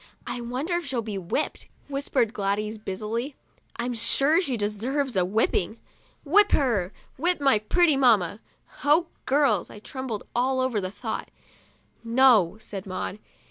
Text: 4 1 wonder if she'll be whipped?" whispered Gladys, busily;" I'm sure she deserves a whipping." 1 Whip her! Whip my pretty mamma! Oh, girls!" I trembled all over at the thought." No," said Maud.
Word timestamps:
4 0.25 0.33
1 0.37 0.49
wonder 0.49 0.73
if 0.77 0.85
she'll 0.87 1.03
be 1.03 1.19
whipped?" 1.19 1.67
whispered 1.87 2.33
Gladys, 2.33 2.79
busily;" 2.79 3.35
I'm 3.75 3.93
sure 3.93 4.41
she 4.41 4.57
deserves 4.57 5.15
a 5.15 5.23
whipping." 5.23 5.77
1 6.23 6.33
Whip 6.33 6.51
her! 6.53 6.91
Whip 7.19 7.39
my 7.39 7.59
pretty 7.59 7.95
mamma! 7.97 8.39
Oh, 8.83 9.09
girls!" 9.27 9.69
I 9.69 9.77
trembled 9.77 10.25
all 10.35 10.59
over 10.59 10.79
at 10.79 10.83
the 10.85 10.89
thought." 10.89 11.29
No," 12.19 12.57
said 12.59 12.87
Maud. 12.87 13.19